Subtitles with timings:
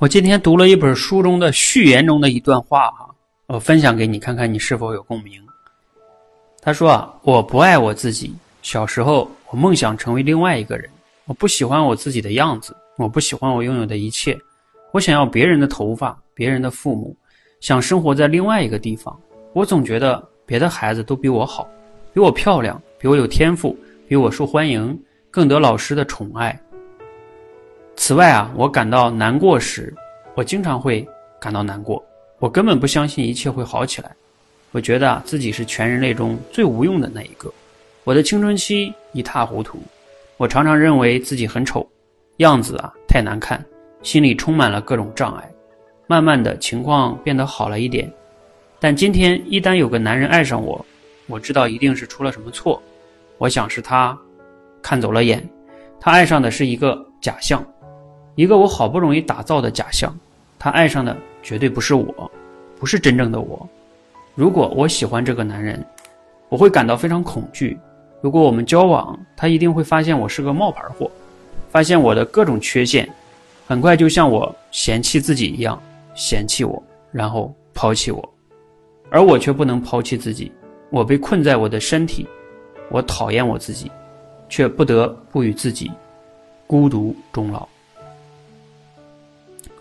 [0.00, 3.06] 我今天读了一本书中的序言中的一段话哈，
[3.48, 5.38] 我分享给你看看你是否有共鸣。
[6.62, 8.34] 他说啊，我不爱我自己。
[8.62, 10.88] 小时候，我梦想成为另外一个人。
[11.26, 14.38] 我不喜欢我自己的样子，我不喜欢我拥有的一切。
[14.90, 17.14] 我想要别人的头发，别人的父母，
[17.60, 19.14] 想生活在另外一个地方。
[19.52, 21.68] 我总觉得别的孩子都比我好，
[22.14, 23.76] 比我漂亮，比我有天赋，
[24.08, 24.98] 比我受欢迎，
[25.30, 26.58] 更得老师的宠爱。
[28.10, 29.94] 此外啊，我感到难过时，
[30.34, 31.06] 我经常会
[31.40, 32.04] 感到难过。
[32.40, 34.10] 我根本不相信一切会好起来。
[34.72, 37.48] 我觉得自己是全人类中最无用的那一个。
[38.02, 39.80] 我的青春期一塌糊涂。
[40.38, 41.88] 我常常认为自己很丑，
[42.38, 43.64] 样子啊太难看，
[44.02, 45.48] 心里充满了各种障碍。
[46.08, 48.12] 慢慢的情况变得好了一点，
[48.80, 50.84] 但今天一旦有个男人爱上我，
[51.28, 52.82] 我知道一定是出了什么错。
[53.38, 54.18] 我想是他
[54.82, 55.48] 看走了眼，
[56.00, 57.64] 他爱上的是一个假象。
[58.34, 60.16] 一个我好不容易打造的假象，
[60.58, 62.30] 他爱上的绝对不是我，
[62.78, 63.68] 不是真正的我。
[64.34, 65.84] 如果我喜欢这个男人，
[66.48, 67.78] 我会感到非常恐惧。
[68.22, 71.10] 如果我们交往，他一定会发现我是个冒牌货，
[71.70, 73.08] 发现我的各种缺陷，
[73.66, 75.80] 很快就像我嫌弃自己一样
[76.14, 78.34] 嫌弃我，然后抛弃我。
[79.10, 80.52] 而我却不能抛弃自己，
[80.90, 82.26] 我被困在我的身体，
[82.90, 83.90] 我讨厌我自己，
[84.48, 85.90] 却不得不与自己
[86.66, 87.68] 孤独终老。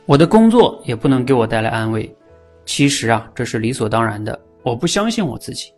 [0.10, 2.12] 我的工作也不能给我带来安慰，
[2.66, 4.42] 其实啊，这是理所当然的。
[4.64, 5.72] 我不相信我自己，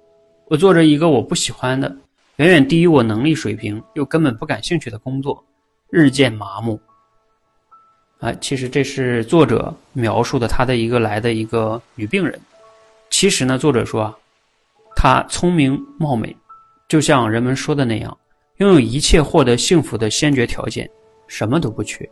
[0.45, 1.93] 我做着一个我不喜欢的、
[2.37, 5.43] 远远低于我能力水平又根本不感兴趣的工作，
[5.89, 6.79] 日渐麻木。
[8.19, 12.39] 啊，其实这是作者描述的他的一个来的一个女病人。
[13.09, 14.17] 其实呢，作者说啊，
[14.95, 16.33] 她聪明貌美，
[16.87, 18.17] 就像人们说的那样，
[18.59, 20.89] 拥有一切获得幸福的先决条件，
[21.27, 22.09] 什么都不缺，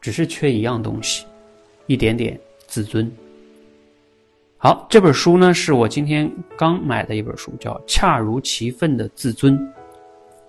[0.00, 1.26] 只是缺一样东西。
[1.88, 3.10] 一点点自尊。
[4.58, 9.58] 好，这本书呢是我今天刚买的一本书，叫《恰如其分的自尊》，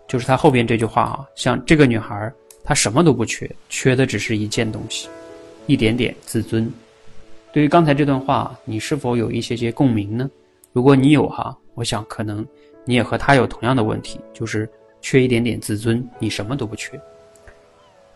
[0.07, 2.31] 就是他后边这句话啊，像这个女孩，
[2.63, 5.07] 她什么都不缺，缺的只是一件东西，
[5.65, 6.69] 一点点自尊。
[7.53, 10.29] 对于刚才这段话，你是否有一些些共鸣呢？
[10.73, 12.45] 如果你有哈，我想可能
[12.83, 14.69] 你也和他有同样的问题，就是
[15.01, 16.99] 缺一点点自尊，你什么都不缺。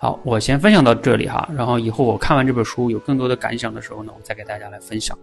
[0.04, 5.18] 好，我先分享到这里哈，然后以后我看完这本书有更多的感想的时候呢，我再给大家来分享。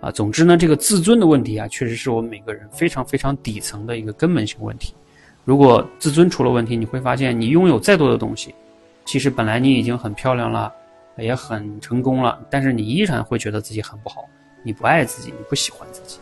[0.00, 4.94] 啊，总之呢，这个自尊的问题啊，确实是我们每个人非常非常底层的一个根本性问题。
[5.44, 8.54] 如果自尊出了问题，你会发现你拥有再多的东西，
[9.04, 10.72] 其实本来你已经很漂亮了，
[11.18, 14.24] 也很成功了，但是你依然会觉得自己很不好，
[14.62, 16.18] 你不爱自己，你不喜欢自己。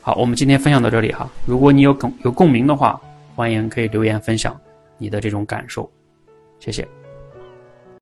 [0.00, 3.00] 好，我们今天分享到这里哈，如果你有共有共鸣的话，
[3.34, 4.56] 欢迎可以留言分享
[4.96, 5.90] 你的这种感受。
[6.64, 7.03] 谢谢。